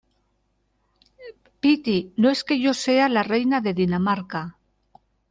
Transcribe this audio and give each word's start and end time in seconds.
piti, 1.59 2.11
no 2.17 2.31
es 2.31 2.43
que 2.43 2.59
yo 2.59 2.73
sea 2.73 3.07
la 3.07 3.21
reina 3.21 3.61
de 3.61 3.75
Dinamarca 3.75 4.57